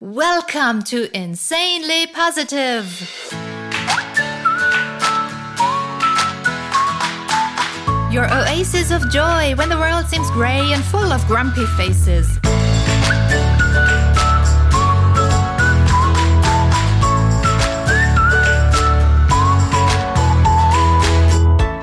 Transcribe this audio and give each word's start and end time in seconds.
Welcome 0.00 0.84
to 0.84 1.10
Insanely 1.12 2.06
Positive. 2.06 2.86
Your 8.08 8.32
oasis 8.32 8.92
of 8.92 9.10
joy 9.10 9.56
when 9.56 9.68
the 9.68 9.76
world 9.76 10.06
seems 10.06 10.30
grey 10.30 10.72
and 10.72 10.84
full 10.84 11.12
of 11.12 11.26
grumpy 11.26 11.66
faces. 11.76 12.28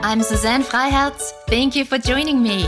I'm 0.05 0.23
Suzanne 0.23 0.63
Freiherz. 0.63 1.33
Thank 1.49 1.75
you 1.75 1.83
for 1.83 1.97
joining 1.97 2.41
me. 2.41 2.63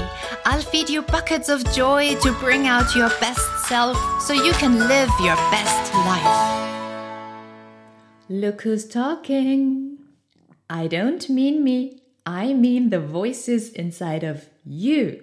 I'll 0.50 0.62
feed 0.62 0.90
you 0.90 1.02
buckets 1.02 1.50
of 1.50 1.70
joy 1.74 2.16
to 2.22 2.32
bring 2.40 2.68
out 2.68 2.96
your 2.96 3.10
best 3.20 3.66
self 3.66 3.98
so 4.22 4.32
you 4.32 4.54
can 4.54 4.80
live 4.80 5.10
your 5.20 5.36
best 5.52 5.94
life. 5.94 7.44
Look 8.30 8.62
who's 8.62 8.88
talking. 8.88 9.98
I 10.70 10.88
don't 10.88 11.30
mean 11.30 11.66
me, 11.66 12.02
I 12.26 12.54
mean 12.54 12.92
the 12.92 13.02
voices 13.02 13.74
inside 13.74 14.24
of 14.24 14.46
you. 14.66 15.22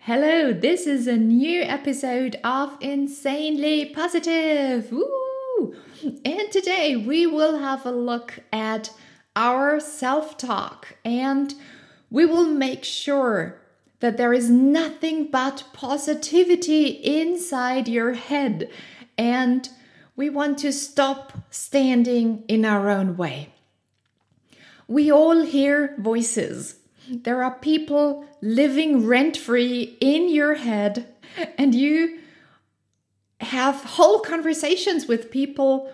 Hello, 0.00 0.52
this 0.52 0.86
is 0.86 1.06
a 1.06 1.16
new 1.16 1.62
episode 1.62 2.38
of 2.44 2.76
Insanely 2.82 3.86
Positive. 3.86 4.92
Woo! 4.92 5.74
And 6.26 6.52
today 6.52 6.94
we 6.94 7.26
will 7.26 7.56
have 7.56 7.86
a 7.86 7.90
look 7.90 8.40
at 8.52 8.90
our 9.34 9.80
self 9.80 10.36
talk 10.36 10.94
and 11.06 11.54
we 12.10 12.26
will 12.26 12.44
make 12.44 12.84
sure 12.84 13.62
that 14.00 14.16
there 14.16 14.32
is 14.32 14.50
nothing 14.50 15.30
but 15.30 15.64
positivity 15.72 16.86
inside 16.86 17.88
your 17.88 18.14
head 18.14 18.70
and 19.18 19.68
we 20.16 20.30
want 20.30 20.58
to 20.58 20.72
stop 20.72 21.38
standing 21.50 22.42
in 22.48 22.64
our 22.64 22.88
own 22.88 23.16
way. 23.16 23.50
We 24.88 25.10
all 25.10 25.42
hear 25.42 25.94
voices. 25.98 26.76
There 27.08 27.42
are 27.44 27.54
people 27.54 28.24
living 28.40 29.06
rent 29.06 29.36
free 29.36 29.96
in 30.00 30.28
your 30.28 30.54
head, 30.54 31.14
and 31.58 31.74
you 31.74 32.18
have 33.40 33.84
whole 33.84 34.20
conversations 34.20 35.06
with 35.06 35.30
people 35.30 35.92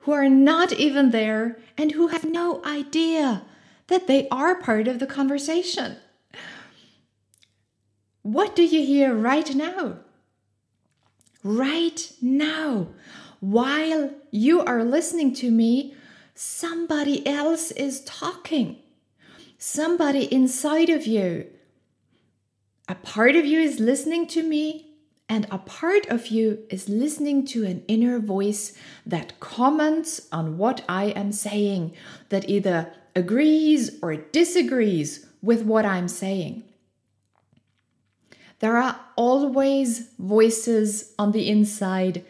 who 0.00 0.12
are 0.12 0.28
not 0.28 0.72
even 0.72 1.10
there 1.10 1.58
and 1.76 1.92
who 1.92 2.08
have 2.08 2.24
no 2.24 2.62
idea 2.64 3.42
that 3.88 4.06
they 4.06 4.28
are 4.28 4.54
part 4.54 4.86
of 4.86 5.00
the 5.00 5.06
conversation. 5.06 5.96
What 8.28 8.54
do 8.54 8.62
you 8.62 8.84
hear 8.84 9.14
right 9.14 9.54
now? 9.54 10.00
Right 11.42 12.12
now, 12.20 12.88
while 13.40 14.10
you 14.30 14.60
are 14.60 14.84
listening 14.84 15.32
to 15.36 15.50
me, 15.50 15.94
somebody 16.34 17.26
else 17.26 17.70
is 17.70 18.04
talking. 18.04 18.80
Somebody 19.56 20.30
inside 20.30 20.90
of 20.90 21.06
you. 21.06 21.46
A 22.86 22.96
part 22.96 23.34
of 23.34 23.46
you 23.46 23.60
is 23.60 23.80
listening 23.80 24.26
to 24.26 24.42
me, 24.42 24.90
and 25.26 25.46
a 25.50 25.56
part 25.56 26.06
of 26.08 26.26
you 26.26 26.66
is 26.68 26.86
listening 26.86 27.46
to 27.46 27.64
an 27.64 27.82
inner 27.88 28.18
voice 28.18 28.76
that 29.06 29.40
comments 29.40 30.28
on 30.30 30.58
what 30.58 30.84
I 30.86 31.04
am 31.16 31.32
saying, 31.32 31.94
that 32.28 32.46
either 32.46 32.92
agrees 33.16 33.98
or 34.02 34.16
disagrees 34.16 35.24
with 35.40 35.62
what 35.62 35.86
I'm 35.86 36.08
saying. 36.08 36.64
There 38.60 38.76
are 38.76 39.00
always 39.16 40.08
voices 40.18 41.14
on 41.18 41.32
the 41.32 41.48
inside 41.48 42.24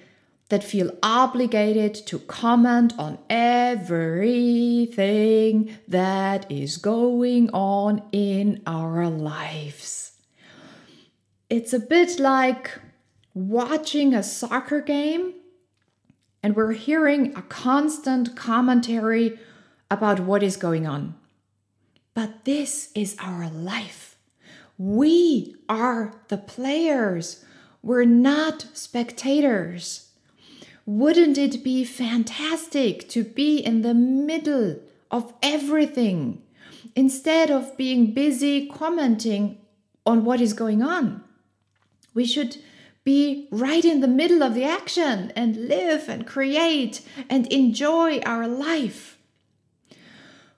that 0.51 0.65
feel 0.65 0.91
obligated 1.03 1.95
to 1.95 2.19
comment 2.21 2.95
on 2.99 3.19
everything 3.29 4.99
that 5.87 6.51
is 6.51 6.79
going 6.79 7.51
on 7.51 8.03
in 8.13 8.63
our 8.67 9.09
lives. 9.09 10.13
It's 11.51 11.73
a 11.73 11.79
bit 11.79 12.19
like 12.19 12.79
watching 13.35 14.15
a 14.15 14.23
soccer 14.23 14.81
game 14.81 15.35
and 16.43 16.57
we're 16.57 16.73
hearing 16.73 17.37
a 17.37 17.43
constant 17.43 18.35
commentary 18.37 19.39
about 19.91 20.21
what 20.21 20.43
is 20.43 20.57
going 20.57 20.87
on. 20.87 21.15
But 22.15 22.45
this 22.45 22.91
is 22.95 23.17
our 23.19 23.51
life. 23.51 24.08
We 24.79 25.57
are 25.69 26.15
the 26.29 26.39
players. 26.39 27.45
We're 27.83 28.05
not 28.05 28.67
spectators. 28.75 30.13
Wouldn't 30.87 31.37
it 31.37 31.65
be 31.65 31.85
fantastic 31.85 33.09
to 33.11 33.25
be 33.25 33.59
in 33.59 33.83
the 33.83 33.93
middle 33.93 34.79
of 35.11 35.35
everything 35.43 36.43
instead 36.95 37.51
of 37.51 37.77
being 37.77 38.15
busy 38.15 38.69
commenting 38.69 39.59
on 40.07 40.25
what 40.25 40.41
is 40.41 40.53
going 40.53 40.81
on? 40.81 41.25
We 42.15 42.25
should 42.25 42.59
be 43.03 43.49
right 43.51 43.85
in 43.85 44.01
the 44.01 44.09
middle 44.09 44.43
of 44.43 44.55
the 44.55 44.65
action 44.65 45.33
and 45.35 45.69
live 45.69 46.09
and 46.09 46.27
create 46.27 47.01
and 47.29 47.47
enjoy 47.49 48.21
our 48.21 48.47
life. 48.47 49.19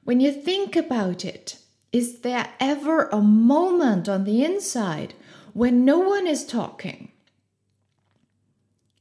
When 0.05 0.21
you 0.21 0.31
think 0.31 0.77
about 0.77 1.25
it, 1.25 1.57
is 1.93 2.21
there 2.21 2.49
ever 2.61 3.09
a 3.09 3.21
moment 3.21 4.09
on 4.09 4.25
the 4.25 4.45
inside 4.45 5.15
when 5.53 5.85
no 5.85 5.99
one 5.99 6.27
is 6.27 6.45
talking? 6.45 7.11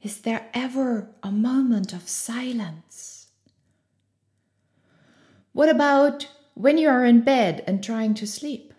Is 0.02 0.22
there 0.22 0.50
ever 0.54 1.10
a 1.22 1.32
moment 1.32 1.94
of 1.94 2.10
silence? 2.10 3.28
What 5.52 5.70
about 5.70 6.28
when 6.56 6.78
you 6.78 6.90
are 6.90 7.06
in 7.06 7.22
bed 7.22 7.64
and 7.68 7.84
trying 7.84 8.14
to 8.16 8.26
sleep? 8.26 8.74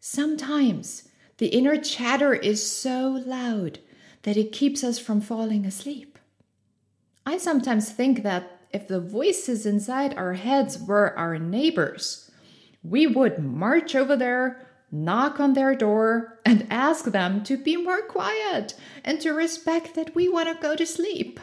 Sometimes 0.00 1.08
the 1.38 1.48
inner 1.48 1.76
chatter 1.76 2.32
is 2.32 2.70
so 2.70 3.22
loud 3.26 3.80
that 4.22 4.36
it 4.36 4.52
keeps 4.52 4.82
us 4.82 4.98
from 4.98 5.20
falling 5.20 5.66
asleep. 5.66 6.18
I 7.26 7.36
sometimes 7.36 7.90
think 7.90 8.22
that 8.22 8.60
if 8.72 8.88
the 8.88 9.00
voices 9.00 9.66
inside 9.66 10.14
our 10.16 10.34
heads 10.34 10.78
were 10.78 11.16
our 11.18 11.38
neighbors, 11.38 12.25
we 12.90 13.06
would 13.06 13.38
march 13.38 13.94
over 13.94 14.16
there, 14.16 14.66
knock 14.90 15.40
on 15.40 15.54
their 15.54 15.74
door, 15.74 16.38
and 16.44 16.66
ask 16.70 17.06
them 17.06 17.42
to 17.44 17.56
be 17.56 17.76
more 17.76 18.02
quiet 18.02 18.74
and 19.04 19.20
to 19.20 19.32
respect 19.32 19.94
that 19.94 20.14
we 20.14 20.28
want 20.28 20.48
to 20.48 20.62
go 20.62 20.76
to 20.76 20.86
sleep. 20.86 21.40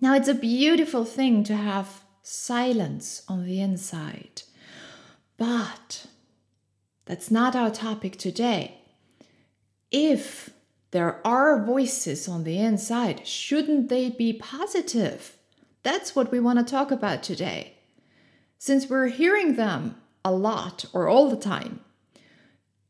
Now, 0.00 0.14
it's 0.14 0.28
a 0.28 0.34
beautiful 0.34 1.04
thing 1.04 1.44
to 1.44 1.56
have 1.56 2.02
silence 2.22 3.22
on 3.28 3.44
the 3.44 3.60
inside, 3.60 4.42
but 5.36 6.06
that's 7.04 7.30
not 7.30 7.56
our 7.56 7.70
topic 7.70 8.16
today. 8.16 8.80
If 9.90 10.50
there 10.90 11.26
are 11.26 11.64
voices 11.64 12.28
on 12.28 12.44
the 12.44 12.58
inside, 12.58 13.26
shouldn't 13.26 13.88
they 13.88 14.10
be 14.10 14.32
positive? 14.32 15.36
That's 15.82 16.14
what 16.14 16.30
we 16.30 16.38
want 16.38 16.58
to 16.58 16.64
talk 16.70 16.90
about 16.90 17.22
today. 17.22 17.77
Since 18.58 18.90
we're 18.90 19.06
hearing 19.06 19.54
them 19.54 19.96
a 20.24 20.32
lot 20.32 20.84
or 20.92 21.08
all 21.08 21.30
the 21.30 21.36
time, 21.36 21.80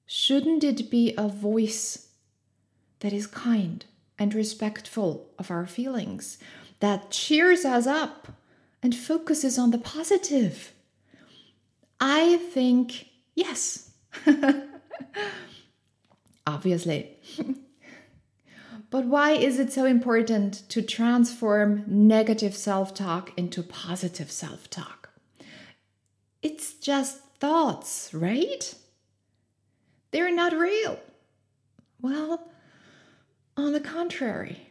shouldn't 0.07 0.65
it 0.65 0.91
be 0.91 1.15
a 1.17 1.29
voice 1.29 2.09
that 3.01 3.13
is 3.13 3.27
kind 3.27 3.85
and 4.19 4.35
respectful 4.35 5.31
of 5.39 5.51
our 5.51 5.67
feelings, 5.67 6.39
that 6.81 7.11
cheers 7.11 7.65
us 7.65 7.87
up 7.87 8.29
and 8.83 8.95
focuses 8.95 9.59
on 9.59 9.71
the 9.71 9.79
positive? 9.79 10.73
I 12.01 12.39
think 12.39 13.09
yes, 13.35 13.91
Obviously. 16.47 17.17
but 18.91 19.05
why 19.05 19.33
is 19.33 19.59
it 19.59 19.71
so 19.73 19.85
important 19.85 20.67
to 20.71 20.81
transform 20.81 21.85
negative 21.87 22.57
self 22.57 22.95
talk 22.95 23.33
into 23.37 23.63
positive 23.63 24.31
self 24.31 24.71
talk? 24.71 24.98
It's 26.51 26.73
just 26.73 27.19
thoughts, 27.41 28.15
right? 28.15 28.75
They're 30.13 30.35
not 30.35 30.55
real. 30.55 30.99
Well, 32.01 32.51
on 33.55 33.75
the 33.75 33.81
contrary, 33.81 34.71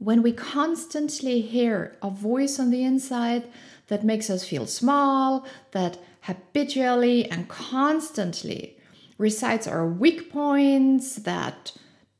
when 0.00 0.22
we 0.22 0.32
constantly 0.32 1.40
hear 1.40 1.96
a 2.02 2.10
voice 2.10 2.58
on 2.58 2.70
the 2.70 2.82
inside 2.82 3.44
that 3.86 4.02
makes 4.02 4.28
us 4.28 4.44
feel 4.44 4.66
small, 4.66 5.46
that 5.70 5.98
habitually 6.22 7.30
and 7.30 7.48
constantly 7.48 8.76
recites 9.16 9.68
our 9.68 9.86
weak 9.86 10.32
points, 10.32 11.14
that 11.14 11.70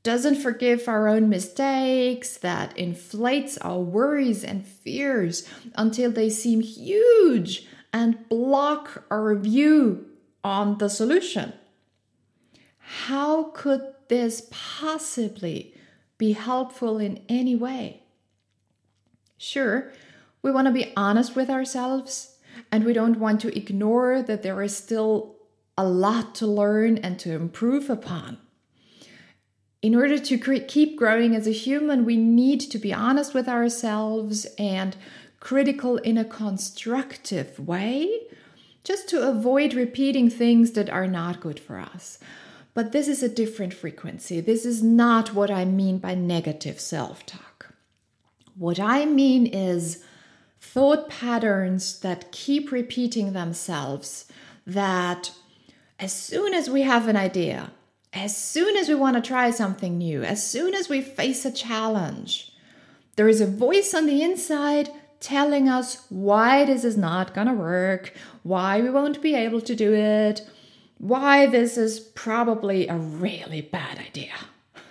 doesn't 0.04 0.36
forgive 0.36 0.86
our 0.86 1.08
own 1.08 1.28
mistakes, 1.28 2.36
that 2.36 2.78
inflates 2.78 3.58
our 3.58 3.80
worries 3.80 4.44
and 4.44 4.64
fears 4.64 5.48
until 5.74 6.12
they 6.12 6.30
seem 6.30 6.60
huge 6.60 7.66
and 7.94 8.28
block 8.28 9.04
our 9.10 9.34
view 9.34 10.04
on 10.42 10.76
the 10.76 10.90
solution. 10.90 11.54
How 12.78 13.44
could 13.44 13.94
this 14.08 14.46
possibly 14.50 15.74
be 16.18 16.32
helpful 16.32 16.98
in 16.98 17.22
any 17.28 17.56
way. 17.56 18.02
Sure, 19.36 19.92
we 20.42 20.50
want 20.50 20.66
to 20.66 20.72
be 20.72 20.92
honest 20.96 21.34
with 21.34 21.50
ourselves 21.50 22.36
and 22.70 22.84
we 22.84 22.92
don't 22.92 23.18
want 23.18 23.40
to 23.40 23.56
ignore 23.56 24.22
that 24.22 24.42
there 24.42 24.62
is 24.62 24.76
still 24.76 25.36
a 25.76 25.84
lot 25.84 26.34
to 26.36 26.46
learn 26.46 26.98
and 26.98 27.18
to 27.18 27.32
improve 27.32 27.90
upon. 27.90 28.38
In 29.82 29.94
order 29.94 30.18
to 30.18 30.60
keep 30.60 30.96
growing 30.96 31.34
as 31.34 31.46
a 31.46 31.52
human, 31.52 32.04
we 32.04 32.16
need 32.16 32.60
to 32.60 32.78
be 32.78 32.92
honest 32.92 33.34
with 33.34 33.48
ourselves 33.48 34.46
and 34.58 34.96
critical 35.44 35.98
in 35.98 36.16
a 36.16 36.24
constructive 36.24 37.60
way, 37.60 38.22
just 38.82 39.08
to 39.10 39.28
avoid 39.28 39.74
repeating 39.74 40.30
things 40.30 40.72
that 40.72 40.88
are 40.88 41.06
not 41.06 41.40
good 41.40 41.60
for 41.60 41.78
us. 41.78 42.18
But 42.72 42.92
this 42.92 43.06
is 43.06 43.22
a 43.22 43.28
different 43.28 43.74
frequency. 43.74 44.40
This 44.40 44.64
is 44.64 44.82
not 44.82 45.34
what 45.34 45.50
I 45.50 45.66
mean 45.66 45.98
by 45.98 46.14
negative 46.14 46.80
self 46.80 47.26
talk. 47.26 47.74
What 48.56 48.80
I 48.80 49.04
mean 49.04 49.46
is 49.46 50.02
thought 50.60 51.10
patterns 51.10 52.00
that 52.00 52.32
keep 52.32 52.72
repeating 52.72 53.34
themselves, 53.34 54.24
that 54.66 55.30
as 56.00 56.12
soon 56.14 56.54
as 56.54 56.70
we 56.70 56.82
have 56.82 57.06
an 57.06 57.16
idea, 57.16 57.70
as 58.14 58.34
soon 58.34 58.76
as 58.78 58.88
we 58.88 58.94
want 58.94 59.16
to 59.16 59.20
try 59.20 59.50
something 59.50 59.98
new, 59.98 60.22
as 60.22 60.48
soon 60.48 60.74
as 60.74 60.88
we 60.88 61.02
face 61.02 61.44
a 61.44 61.52
challenge, 61.52 62.50
there 63.16 63.28
is 63.28 63.42
a 63.42 63.46
voice 63.46 63.92
on 63.92 64.06
the 64.06 64.22
inside 64.22 64.88
telling 65.24 65.70
us 65.70 66.04
why 66.10 66.66
this 66.66 66.84
is 66.84 66.98
not 66.98 67.32
going 67.32 67.46
to 67.46 67.54
work, 67.54 68.12
why 68.42 68.82
we 68.82 68.90
won't 68.90 69.22
be 69.22 69.34
able 69.34 69.62
to 69.62 69.74
do 69.74 69.94
it, 69.94 70.46
why 70.98 71.46
this 71.46 71.78
is 71.78 71.98
probably 71.98 72.86
a 72.86 72.96
really 72.96 73.62
bad 73.62 73.98
idea. 73.98 74.34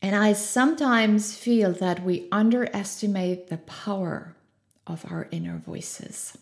and 0.00 0.14
I 0.14 0.34
sometimes 0.34 1.36
feel 1.36 1.72
that 1.72 2.04
we 2.04 2.28
underestimate 2.30 3.48
the 3.48 3.58
power 3.58 4.36
of 4.86 5.04
our 5.10 5.26
inner 5.32 5.58
voices. 5.58 6.38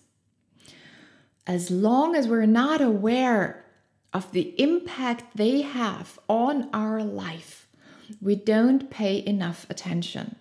As 1.47 1.71
long 1.71 2.15
as 2.15 2.29
we're 2.29 2.45
not 2.45 2.83
aware 2.83 3.65
of 4.13 4.33
the 4.33 4.55
impact 4.61 5.35
they 5.35 5.63
have 5.63 6.19
on 6.29 6.69
our 6.75 7.03
life, 7.03 7.67
we 8.21 8.37
don't 8.37 8.91
pay 8.91 9.25
enough 9.25 9.67
attention. 9.71 10.37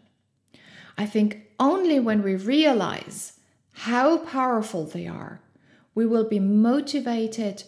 I 0.98 1.06
think 1.06 1.48
only 1.60 2.00
when 2.00 2.24
we 2.24 2.36
realize 2.36 3.40
how 3.72 4.18
powerful 4.18 4.86
they 4.86 5.08
are, 5.08 5.42
we 5.94 6.06
will 6.06 6.28
be 6.28 6.40
motivated 6.40 7.64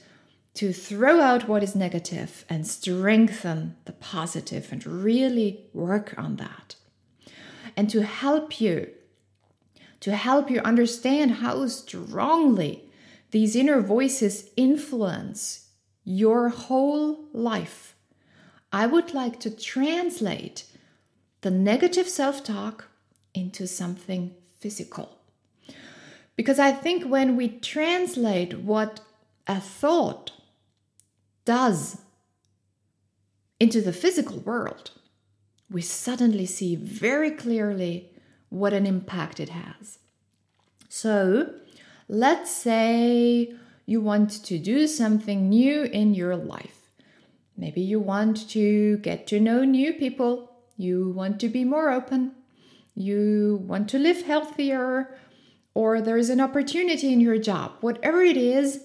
to 0.56 0.74
throw 0.74 1.22
out 1.22 1.48
what 1.48 1.64
is 1.64 1.76
negative 1.76 2.44
and 2.50 2.66
strengthen 2.66 3.76
the 3.86 3.94
positive 3.94 4.72
and 4.72 4.86
really 4.86 5.70
work 5.74 6.16
on 6.18 6.38
that. 6.38 6.76
And 7.78 7.90
to 7.92 8.04
help 8.04 8.60
you, 8.60 8.90
to 10.00 10.16
help 10.16 10.50
you 10.50 10.60
understand 10.62 11.36
how 11.36 11.68
strongly 11.68 12.90
these 13.32 13.56
inner 13.56 13.80
voices 13.80 14.50
influence 14.58 15.70
your 16.04 16.50
whole 16.50 17.26
life. 17.32 17.96
I 18.72 18.88
would 18.88 19.14
like 19.14 19.40
to 19.42 19.50
translate 19.50 20.66
the 21.42 21.52
negative 21.52 22.10
self 22.10 22.44
talk 22.44 22.89
into 23.40 23.68
something 23.68 24.36
physical. 24.60 25.18
Because 26.36 26.60
I 26.60 26.72
think 26.72 27.06
when 27.06 27.36
we 27.36 27.50
translate 27.50 28.60
what 28.60 29.02
a 29.48 29.60
thought 29.60 30.32
does 31.46 32.02
into 33.60 33.82
the 33.82 33.94
physical 33.94 34.40
world, 34.40 34.92
we 35.70 35.82
suddenly 35.82 36.46
see 36.46 36.76
very 36.76 37.32
clearly 37.32 38.12
what 38.50 38.74
an 38.74 38.86
impact 38.86 39.40
it 39.40 39.50
has. 39.50 40.00
So, 40.88 41.54
let's 42.08 42.52
say 42.52 43.54
you 43.86 44.02
want 44.02 44.32
to 44.46 44.58
do 44.58 44.88
something 44.88 45.50
new 45.50 45.84
in 45.84 46.14
your 46.14 46.36
life. 46.36 46.92
Maybe 47.58 47.82
you 47.82 48.00
want 48.00 48.50
to 48.52 48.98
get 48.98 49.28
to 49.28 49.40
know 49.40 49.64
new 49.64 49.94
people, 49.94 50.52
you 50.78 51.10
want 51.10 51.40
to 51.42 51.50
be 51.50 51.64
more 51.64 51.92
open, 51.92 52.32
you 53.00 53.64
want 53.66 53.90
to 53.90 53.98
live 53.98 54.24
healthier, 54.24 55.16
or 55.74 56.02
there 56.02 56.18
is 56.18 56.30
an 56.30 56.42
opportunity 56.42 57.14
in 57.14 57.22
your 57.22 57.38
job. 57.38 57.72
Whatever 57.80 58.22
it 58.22 58.36
is, 58.36 58.84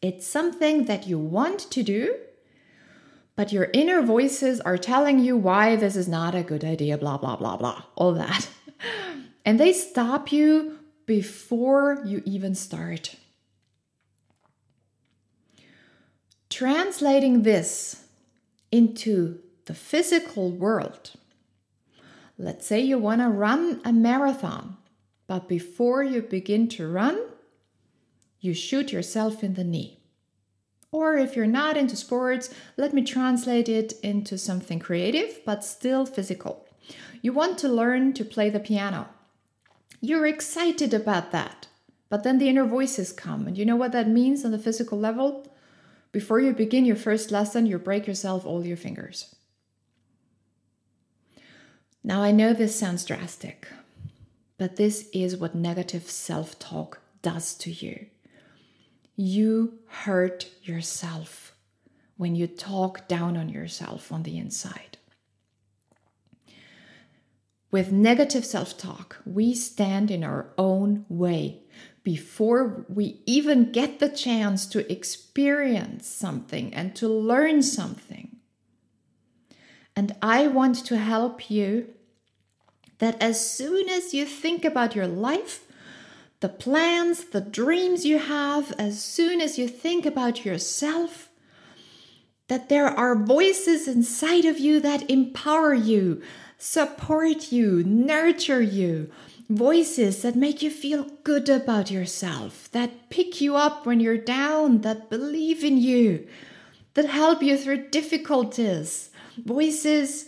it's 0.00 0.26
something 0.26 0.84
that 0.84 1.08
you 1.08 1.18
want 1.18 1.58
to 1.72 1.82
do, 1.82 2.16
but 3.34 3.52
your 3.52 3.68
inner 3.72 4.00
voices 4.00 4.60
are 4.60 4.78
telling 4.78 5.18
you 5.18 5.36
why 5.36 5.74
this 5.74 5.96
is 5.96 6.06
not 6.06 6.36
a 6.36 6.44
good 6.44 6.64
idea, 6.64 6.96
blah, 6.96 7.18
blah, 7.18 7.34
blah, 7.34 7.56
blah, 7.56 7.82
all 7.96 8.12
that. 8.12 8.48
and 9.44 9.58
they 9.58 9.72
stop 9.72 10.30
you 10.30 10.78
before 11.04 12.02
you 12.06 12.22
even 12.24 12.54
start. 12.54 13.16
Translating 16.48 17.42
this 17.42 18.04
into 18.70 19.40
the 19.66 19.74
physical 19.74 20.52
world, 20.52 21.12
let's 22.40 22.66
say 22.66 22.80
you 22.80 22.98
want 22.98 23.20
to 23.20 23.28
run 23.28 23.80
a 23.84 23.92
marathon, 23.92 24.78
but 25.26 25.46
before 25.46 26.02
you 26.02 26.22
begin 26.22 26.68
to 26.68 26.88
run, 26.88 27.20
you 28.40 28.54
shoot 28.54 28.92
yourself 28.92 29.44
in 29.44 29.54
the 29.54 29.64
knee. 29.64 30.00
Or 30.90 31.16
if 31.16 31.36
you're 31.36 31.46
not 31.46 31.76
into 31.76 31.96
sports, 31.96 32.52
let 32.76 32.94
me 32.94 33.04
translate 33.04 33.68
it 33.68 33.92
into 34.02 34.38
something 34.38 34.78
creative 34.78 35.40
but 35.44 35.64
still 35.64 36.06
physical. 36.06 36.66
You 37.22 37.32
want 37.34 37.58
to 37.58 37.68
learn 37.68 38.14
to 38.14 38.24
play 38.24 38.48
the 38.48 38.58
piano. 38.58 39.08
You're 40.00 40.26
excited 40.26 40.94
about 40.94 41.32
that, 41.32 41.68
but 42.08 42.24
then 42.24 42.38
the 42.38 42.48
inner 42.48 42.64
voices 42.64 43.12
come, 43.12 43.46
and 43.46 43.58
you 43.58 43.66
know 43.66 43.76
what 43.76 43.92
that 43.92 44.08
means 44.08 44.44
on 44.44 44.50
the 44.50 44.58
physical 44.58 44.98
level? 44.98 45.46
Before 46.10 46.40
you 46.40 46.52
begin 46.52 46.86
your 46.86 46.96
first 46.96 47.30
lesson, 47.30 47.66
you 47.66 47.78
break 47.78 48.06
yourself 48.06 48.46
all 48.46 48.64
your 48.64 48.78
fingers. 48.78 49.36
Now, 52.02 52.22
I 52.22 52.30
know 52.32 52.52
this 52.52 52.78
sounds 52.78 53.04
drastic, 53.04 53.68
but 54.58 54.76
this 54.76 55.08
is 55.12 55.36
what 55.36 55.54
negative 55.54 56.08
self 56.08 56.58
talk 56.58 57.00
does 57.22 57.54
to 57.56 57.70
you. 57.70 58.06
You 59.16 59.78
hurt 59.86 60.48
yourself 60.62 61.54
when 62.16 62.34
you 62.34 62.46
talk 62.46 63.08
down 63.08 63.36
on 63.36 63.48
yourself 63.48 64.12
on 64.12 64.22
the 64.24 64.36
inside. 64.36 64.98
With 67.70 67.92
negative 67.92 68.44
self 68.44 68.76
talk, 68.76 69.18
we 69.24 69.54
stand 69.54 70.10
in 70.10 70.22
our 70.22 70.52
own 70.58 71.06
way 71.08 71.60
before 72.02 72.84
we 72.88 73.22
even 73.24 73.72
get 73.72 74.00
the 74.00 74.08
chance 74.08 74.66
to 74.66 74.90
experience 74.92 76.06
something 76.06 76.74
and 76.74 76.94
to 76.96 77.08
learn 77.08 77.62
something. 77.62 78.19
And 80.00 80.16
I 80.22 80.46
want 80.46 80.76
to 80.86 80.96
help 80.96 81.50
you 81.50 81.88
that 83.00 83.20
as 83.20 83.38
soon 83.38 83.90
as 83.90 84.14
you 84.14 84.24
think 84.24 84.64
about 84.64 84.96
your 84.96 85.06
life, 85.06 85.66
the 86.40 86.48
plans, 86.48 87.24
the 87.24 87.42
dreams 87.42 88.06
you 88.06 88.18
have, 88.18 88.72
as 88.78 89.02
soon 89.02 89.42
as 89.42 89.58
you 89.58 89.68
think 89.68 90.06
about 90.06 90.42
yourself, 90.42 91.28
that 92.48 92.70
there 92.70 92.86
are 92.86 93.14
voices 93.14 93.86
inside 93.86 94.46
of 94.46 94.58
you 94.58 94.80
that 94.80 95.10
empower 95.10 95.74
you, 95.74 96.22
support 96.56 97.52
you, 97.52 97.84
nurture 97.84 98.62
you, 98.62 99.10
voices 99.50 100.22
that 100.22 100.34
make 100.34 100.62
you 100.62 100.70
feel 100.70 101.10
good 101.24 101.46
about 101.50 101.90
yourself, 101.90 102.70
that 102.72 103.10
pick 103.10 103.42
you 103.42 103.54
up 103.54 103.84
when 103.84 104.00
you're 104.00 104.16
down, 104.16 104.80
that 104.80 105.10
believe 105.10 105.62
in 105.62 105.76
you, 105.76 106.26
that 106.94 107.04
help 107.04 107.42
you 107.42 107.58
through 107.58 107.90
difficulties, 107.90 109.09
voices 109.36 110.26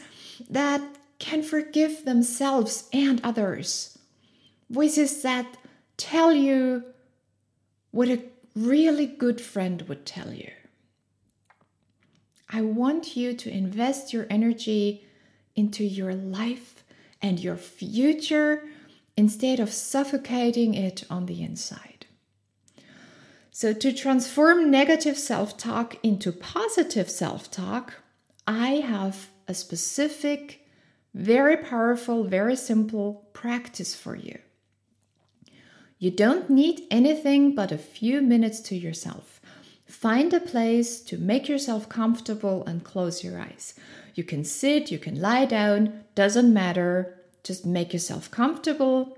that 0.48 0.82
can 1.18 1.42
forgive 1.42 2.04
themselves 2.04 2.88
and 2.92 3.20
others, 3.22 3.98
voices 4.70 5.22
that 5.22 5.56
tell 5.96 6.32
you 6.32 6.84
what 7.90 8.08
a 8.08 8.22
really 8.56 9.06
good 9.06 9.40
friend 9.40 9.82
would 9.82 10.04
tell 10.04 10.32
you. 10.32 10.50
I 12.48 12.60
want 12.60 13.16
you 13.16 13.34
to 13.34 13.50
invest 13.50 14.12
your 14.12 14.26
energy 14.28 15.06
into 15.54 15.84
your 15.84 16.14
life 16.14 16.84
and 17.22 17.38
your 17.38 17.56
future 17.56 18.64
instead 19.16 19.60
of 19.60 19.72
suffocating 19.72 20.74
it 20.74 21.04
on 21.08 21.26
the 21.26 21.42
inside. 21.42 22.06
So, 23.50 23.72
to 23.74 23.92
transform 23.92 24.70
negative 24.70 25.18
self 25.18 25.56
talk 25.56 25.98
into 26.02 26.32
positive 26.32 27.10
self 27.10 27.50
talk, 27.50 28.01
I 28.54 28.82
have 28.86 29.30
a 29.48 29.54
specific, 29.54 30.66
very 31.14 31.56
powerful, 31.56 32.24
very 32.24 32.54
simple 32.54 33.26
practice 33.32 33.94
for 33.94 34.14
you. 34.14 34.40
You 35.98 36.10
don't 36.10 36.50
need 36.50 36.82
anything 36.90 37.54
but 37.54 37.72
a 37.72 37.78
few 37.78 38.20
minutes 38.20 38.60
to 38.68 38.76
yourself. 38.76 39.40
Find 39.86 40.34
a 40.34 40.40
place 40.40 41.00
to 41.00 41.16
make 41.16 41.48
yourself 41.48 41.88
comfortable 41.88 42.62
and 42.66 42.84
close 42.84 43.24
your 43.24 43.40
eyes. 43.40 43.72
You 44.14 44.22
can 44.22 44.44
sit, 44.44 44.90
you 44.90 44.98
can 44.98 45.18
lie 45.18 45.46
down, 45.46 46.04
doesn't 46.14 46.52
matter. 46.52 47.22
Just 47.42 47.64
make 47.64 47.94
yourself 47.94 48.30
comfortable. 48.30 49.16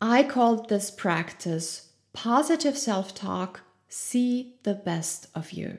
I 0.00 0.22
called 0.22 0.70
this 0.70 0.90
practice 0.90 1.90
positive 2.14 2.78
self 2.78 3.14
talk, 3.14 3.60
see 3.90 4.54
the 4.62 4.74
best 4.74 5.26
of 5.34 5.52
you. 5.52 5.76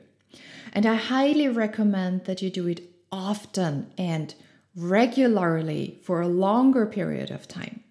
And 0.72 0.86
I 0.86 0.94
highly 0.94 1.48
recommend 1.48 2.24
that 2.24 2.42
you 2.42 2.50
do 2.50 2.66
it 2.66 2.88
often 3.10 3.90
and 3.96 4.34
regularly 4.74 5.98
for 6.02 6.20
a 6.20 6.28
longer 6.28 6.86
period 6.86 7.30
of 7.30 7.48
time. 7.48 7.82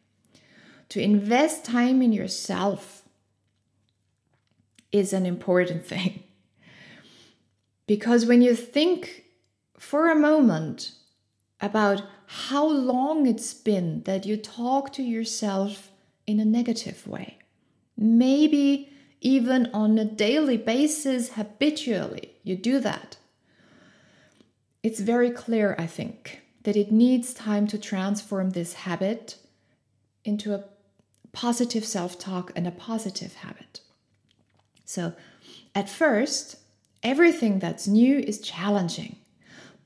To 0.89 1.01
invest 1.01 1.65
time 1.65 2.01
in 2.01 2.13
yourself 2.13 3.03
is 4.91 5.13
an 5.13 5.25
important 5.25 5.85
thing. 5.93 6.23
Because 7.87 8.25
when 8.25 8.41
you 8.41 8.55
think 8.55 9.25
for 9.77 10.09
a 10.09 10.15
moment 10.15 10.91
about 11.61 12.03
how 12.27 12.67
long 12.67 13.27
it's 13.27 13.53
been 13.53 14.01
that 14.03 14.25
you 14.25 14.37
talk 14.37 14.91
to 14.93 15.03
yourself 15.03 15.91
in 16.25 16.39
a 16.39 16.45
negative 16.45 17.07
way, 17.07 17.37
maybe 17.97 18.91
even 19.21 19.69
on 19.73 19.97
a 19.97 20.05
daily 20.05 20.57
basis, 20.57 21.29
habitually, 21.29 22.34
you 22.45 22.55
do 22.55 22.79
that. 22.79 23.17
It's 24.83 24.99
very 24.99 25.31
clear, 25.31 25.75
I 25.77 25.87
think, 25.87 26.41
that 26.63 26.77
it 26.77 26.91
needs 26.91 27.33
time 27.33 27.67
to 27.67 27.77
transform 27.77 28.51
this 28.51 28.73
habit 28.73 29.37
into 30.23 30.53
a 30.53 30.63
positive 31.33 31.83
self 31.83 32.17
talk 32.17 32.51
and 32.55 32.67
a 32.67 32.71
positive 32.71 33.33
habit. 33.35 33.81
So, 34.85 35.13
at 35.73 35.89
first, 35.89 36.57
everything 37.03 37.59
that's 37.59 37.87
new 37.87 38.19
is 38.19 38.39
challenging, 38.39 39.17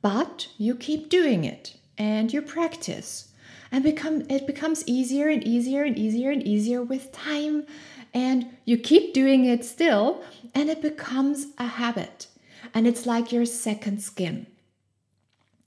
but 0.01 0.49
you 0.57 0.75
keep 0.75 1.09
doing 1.09 1.45
it 1.45 1.77
and 1.97 2.31
you 2.31 2.41
practice 2.41 3.29
and 3.71 3.83
become 3.83 4.23
it 4.29 4.45
becomes 4.47 4.83
easier 4.85 5.29
and 5.29 5.43
easier 5.43 5.83
and 5.83 5.97
easier 5.97 6.31
and 6.31 6.45
easier 6.45 6.81
with 6.81 7.11
time 7.11 7.65
and 8.13 8.47
you 8.65 8.77
keep 8.77 9.13
doing 9.13 9.45
it 9.45 9.63
still 9.63 10.23
and 10.55 10.69
it 10.69 10.81
becomes 10.81 11.47
a 11.57 11.65
habit 11.65 12.27
and 12.73 12.88
it's 12.88 13.05
like 13.05 13.31
your 13.31 13.45
second 13.45 14.01
skin 14.01 14.47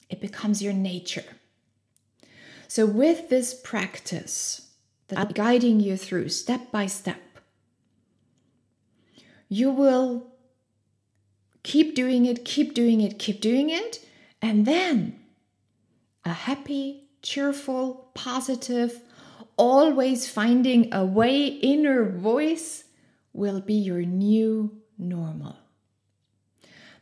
it 0.08 0.20
becomes 0.20 0.62
your 0.62 0.72
nature 0.72 1.24
so 2.68 2.86
with 2.86 3.28
this 3.28 3.54
practice 3.54 4.70
that 5.08 5.18
I'm 5.18 5.28
guiding 5.28 5.80
you 5.80 5.96
through 5.96 6.28
step 6.28 6.70
by 6.70 6.86
step 6.86 7.20
you 9.48 9.70
will 9.70 10.32
keep 11.62 11.94
doing 11.94 12.26
it, 12.26 12.44
keep 12.44 12.74
doing 12.74 13.00
it, 13.00 13.18
keep 13.18 13.40
doing 13.40 13.70
it, 13.70 14.04
and 14.40 14.66
then 14.66 15.20
a 16.24 16.30
happy, 16.32 17.08
cheerful, 17.22 18.10
positive, 18.14 19.00
always 19.56 20.28
finding 20.28 20.92
a 20.94 21.04
way 21.04 21.46
inner 21.46 22.08
voice 22.08 22.84
will 23.32 23.60
be 23.60 23.74
your 23.74 24.02
new 24.02 24.80
normal. 24.98 25.56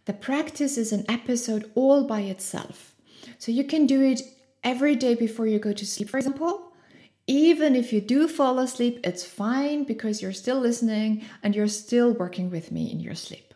The 0.04 0.12
practice 0.12 0.76
is 0.76 0.92
an 0.92 1.04
episode 1.08 1.70
all 1.74 2.04
by 2.04 2.20
itself. 2.20 2.94
So 3.38 3.52
you 3.52 3.64
can 3.64 3.86
do 3.86 4.02
it 4.02 4.22
every 4.64 4.96
day 4.96 5.14
before 5.14 5.46
you 5.46 5.58
go 5.58 5.72
to 5.72 5.86
sleep, 5.86 6.08
for 6.08 6.18
example, 6.18 6.72
even 7.26 7.76
if 7.76 7.92
you 7.92 8.00
do 8.00 8.26
fall 8.26 8.58
asleep, 8.58 8.98
it's 9.04 9.24
fine 9.24 9.84
because 9.84 10.20
you're 10.20 10.32
still 10.32 10.58
listening 10.58 11.24
and 11.42 11.54
you're 11.54 11.68
still 11.68 12.12
working 12.12 12.50
with 12.50 12.72
me 12.72 12.90
in 12.90 12.98
your 12.98 13.14
sleep. 13.14 13.54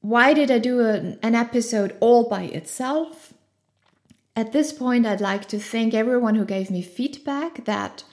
Why 0.00 0.32
did 0.32 0.50
I 0.50 0.58
do 0.58 0.80
an, 0.80 1.18
episode 1.22 1.96
all 2.00 2.28
by 2.28 2.44
itself? 2.44 3.34
At 4.34 4.52
this 4.52 4.72
point, 4.72 5.06
I'd 5.06 5.20
like 5.20 5.46
to 5.48 5.58
thank 5.58 5.92
everyone 5.92 6.34
who 6.34 6.46
gave 6.46 6.70
me 6.70 6.80
feedback 6.80 7.66
that 7.66 8.04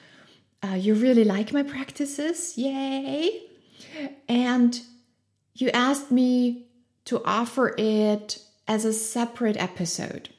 uh, 0.62 0.76
you 0.76 0.94
really 0.94 1.24
like 1.24 1.54
my 1.54 1.64
practices. 1.64 2.58
Yay! 2.58 3.44
And 4.28 4.82
you 5.62 5.70
asked 5.70 6.12
me 6.12 6.66
to 7.06 7.24
offer 7.24 7.76
it 7.78 8.40
as 8.68 8.86
a 8.86 8.94
separate 8.94 9.58
episode. 9.58 10.30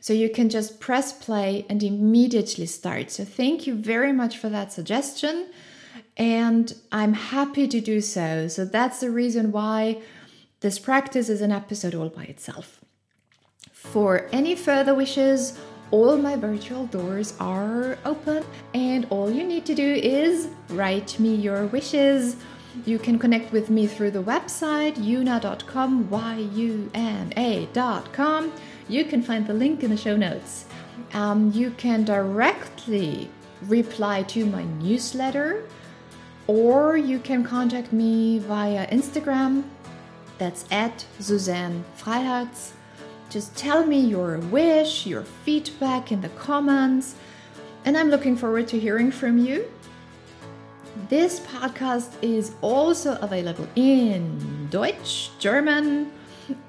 So 0.00 0.12
you 0.12 0.28
can 0.28 0.48
just 0.48 0.80
press 0.80 1.12
play 1.12 1.64
and 1.68 1.82
immediately 1.82 2.66
start. 2.66 3.10
So 3.10 3.24
thank 3.24 3.66
you 3.66 3.74
very 3.74 4.12
much 4.12 4.36
for 4.36 4.48
that 4.50 4.72
suggestion. 4.72 5.48
And 6.16 6.74
I'm 6.92 7.14
happy 7.14 7.66
to 7.68 7.80
do 7.80 8.00
so. 8.00 8.48
So 8.48 8.64
that's 8.64 9.00
the 9.00 9.10
reason 9.10 9.50
why 9.50 10.02
this 10.60 10.78
practice 10.78 11.28
is 11.28 11.40
an 11.40 11.52
episode 11.52 11.94
all 11.94 12.10
by 12.10 12.24
itself. 12.24 12.80
For 13.72 14.28
any 14.32 14.54
further 14.56 14.94
wishes, 14.94 15.58
all 15.90 16.16
my 16.16 16.36
virtual 16.36 16.86
doors 16.86 17.34
are 17.38 17.98
open, 18.04 18.44
and 18.72 19.06
all 19.10 19.30
you 19.30 19.44
need 19.44 19.66
to 19.66 19.74
do 19.74 19.94
is 19.94 20.48
write 20.70 21.20
me 21.20 21.34
your 21.34 21.66
wishes. 21.66 22.36
You 22.84 22.98
can 22.98 23.18
connect 23.18 23.52
with 23.52 23.70
me 23.70 23.86
through 23.86 24.10
the 24.10 24.22
website 24.22 24.96
yuna.com, 24.96 26.10
y 26.10 26.48
u 26.54 26.90
n 26.94 27.32
a.com 27.36 28.52
you 28.88 29.04
can 29.04 29.22
find 29.22 29.46
the 29.46 29.54
link 29.54 29.82
in 29.82 29.90
the 29.90 29.96
show 29.96 30.16
notes. 30.16 30.66
Um, 31.14 31.50
you 31.52 31.70
can 31.70 32.04
directly 32.04 33.30
reply 33.62 34.22
to 34.24 34.44
my 34.44 34.64
newsletter 34.64 35.64
or 36.46 36.96
you 36.96 37.18
can 37.18 37.42
contact 37.42 37.92
me 37.92 38.38
via 38.40 38.86
Instagram. 38.88 39.64
That's 40.36 40.66
at 40.70 41.06
Suzanne 41.18 41.84
Freiherz. 41.96 42.72
Just 43.30 43.56
tell 43.56 43.86
me 43.86 44.00
your 44.00 44.38
wish, 44.38 45.06
your 45.06 45.22
feedback 45.22 46.12
in 46.12 46.20
the 46.20 46.28
comments, 46.30 47.14
and 47.84 47.96
I'm 47.96 48.10
looking 48.10 48.36
forward 48.36 48.68
to 48.68 48.78
hearing 48.78 49.10
from 49.10 49.38
you. 49.38 49.70
This 51.08 51.40
podcast 51.40 52.12
is 52.22 52.52
also 52.62 53.18
available 53.20 53.68
in 53.76 54.68
Deutsch, 54.70 55.30
German, 55.38 56.10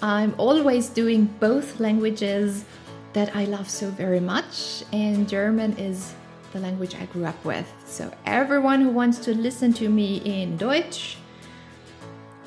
I'm 0.02 0.36
always 0.38 0.90
doing 0.90 1.26
both 1.40 1.80
languages 1.80 2.66
that 3.14 3.36
I 3.36 3.46
love 3.46 3.70
so 3.70 3.90
very 3.90 4.20
much, 4.20 4.84
and 4.92 5.28
German 5.28 5.78
is 5.78 6.14
the 6.54 6.60
language 6.60 6.96
I 6.96 7.06
grew 7.06 7.26
up 7.26 7.44
with. 7.46 7.72
So, 7.86 8.12
everyone 8.26 8.82
who 8.82 8.90
wants 8.90 9.20
to 9.20 9.36
listen 9.36 9.74
to 9.74 9.90
me 9.90 10.18
in 10.26 10.58
Deutsch, 10.58 11.18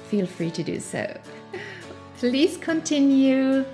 feel 0.08 0.26
free 0.26 0.50
to 0.52 0.62
do 0.62 0.80
so. 0.80 1.18
Please 2.18 2.56
continue 2.56 3.64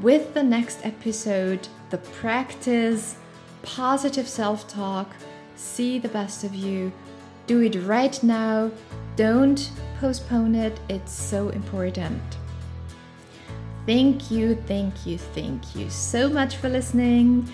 with 0.00 0.34
the 0.34 0.42
next 0.42 0.84
episode 0.84 1.68
the 1.90 1.98
practice, 1.98 3.16
positive 3.62 4.28
self 4.28 4.66
talk, 4.66 5.10
see 5.56 5.98
the 5.98 6.08
best 6.08 6.42
of 6.42 6.54
you. 6.54 6.92
Do 7.46 7.60
it 7.60 7.76
right 7.84 8.22
now. 8.22 8.70
Don't 9.16 9.70
postpone 10.00 10.54
it, 10.54 10.78
it's 10.88 11.12
so 11.12 11.50
important. 11.50 12.22
Thank 13.86 14.30
you, 14.30 14.54
thank 14.66 15.06
you, 15.06 15.18
thank 15.18 15.76
you 15.76 15.90
so 15.90 16.28
much 16.28 16.56
for 16.56 16.68
listening. 16.68 17.52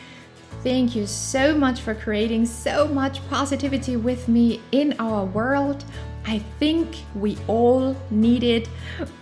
Thank 0.62 0.94
you 0.94 1.06
so 1.06 1.56
much 1.56 1.80
for 1.80 1.94
creating 1.94 2.46
so 2.46 2.86
much 2.86 3.26
positivity 3.28 3.96
with 3.96 4.28
me 4.28 4.60
in 4.72 4.94
our 4.98 5.24
world. 5.24 5.84
I 6.26 6.38
think 6.58 6.98
we 7.14 7.38
all 7.46 7.96
need 8.10 8.42
it. 8.42 8.68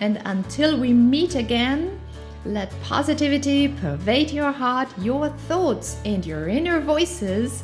And 0.00 0.20
until 0.24 0.78
we 0.78 0.92
meet 0.92 1.34
again, 1.34 1.98
let 2.44 2.72
positivity 2.82 3.68
pervade 3.68 4.30
your 4.30 4.52
heart, 4.52 4.88
your 4.98 5.28
thoughts, 5.48 5.98
and 6.04 6.24
your 6.26 6.48
inner 6.48 6.80
voices 6.80 7.62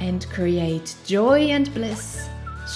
and 0.00 0.26
create 0.30 0.94
joy 1.04 1.48
and 1.50 1.72
bliss. 1.74 2.28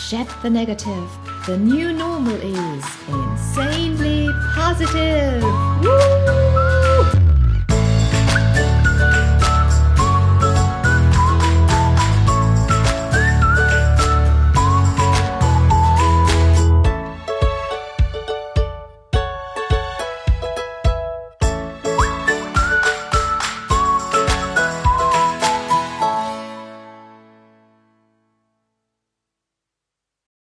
Shed 0.09 0.27
the 0.43 0.51
negative. 0.51 1.11
The 1.47 1.59
new 1.59 1.93
normal 1.93 2.37
is 2.37 2.85
insanely 3.09 4.29
positive. 4.55 5.43
Woo! 5.83 6.12